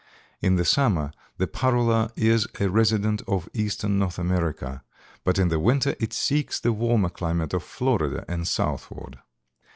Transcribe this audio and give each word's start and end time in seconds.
In 0.41 0.55
the 0.55 0.65
summer 0.65 1.11
the 1.37 1.45
Parula 1.45 2.09
is 2.15 2.47
a 2.59 2.67
resident 2.69 3.21
of 3.27 3.47
Eastern 3.53 3.99
North 3.99 4.17
America, 4.17 4.83
but 5.23 5.37
in 5.37 5.49
the 5.49 5.59
winter 5.59 5.95
it 5.99 6.11
seeks 6.11 6.59
the 6.59 6.73
warmer 6.73 7.09
climate 7.09 7.53
of 7.53 7.61
Florida 7.61 8.25
and 8.27 8.47
southward. 8.47 9.19